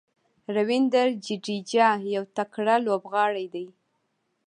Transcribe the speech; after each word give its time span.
راوېندر 0.55 1.07
جډیجا 1.25 1.89
یو 2.15 2.23
تکړه 2.37 2.75
لوبغاړی 2.85 3.45
دئ. 3.53 3.67